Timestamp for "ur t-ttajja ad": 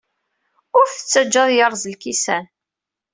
0.77-1.51